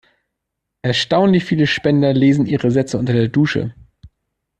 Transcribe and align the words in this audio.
Erstaunlich 0.81 1.43
viele 1.45 1.67
Spender 1.67 2.11
lesen 2.11 2.47
ihre 2.47 2.71
Sätze 2.71 2.97
unter 2.97 3.13
der 3.13 3.27
Dusche. 3.27 3.75